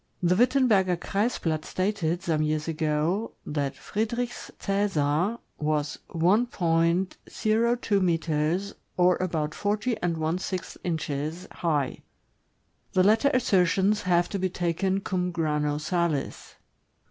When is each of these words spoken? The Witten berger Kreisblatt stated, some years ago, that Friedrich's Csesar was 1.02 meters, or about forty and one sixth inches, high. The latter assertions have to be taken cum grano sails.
The 0.23 0.33
Witten 0.33 0.67
berger 0.67 0.97
Kreisblatt 0.97 1.63
stated, 1.63 2.23
some 2.23 2.41
years 2.41 2.67
ago, 2.67 3.33
that 3.45 3.75
Friedrich's 3.75 4.49
Csesar 4.59 5.37
was 5.59 5.99
1.02 6.09 8.01
meters, 8.01 8.73
or 8.97 9.15
about 9.17 9.53
forty 9.53 9.95
and 10.01 10.17
one 10.17 10.39
sixth 10.39 10.75
inches, 10.83 11.47
high. 11.51 12.01
The 12.93 13.03
latter 13.03 13.29
assertions 13.31 14.01
have 14.01 14.27
to 14.29 14.39
be 14.39 14.49
taken 14.49 15.01
cum 15.01 15.29
grano 15.29 15.77
sails. 15.77 16.55